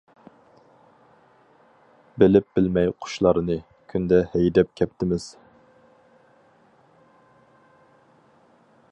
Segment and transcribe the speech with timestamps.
[2.23, 3.57] بىلىپ بىلمەي قۇشلارنى،
[3.93, 5.27] كۈندە ھەيدەپ كەپتىمىز.